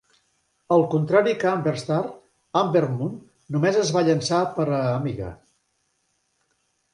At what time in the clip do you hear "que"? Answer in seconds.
1.43-1.49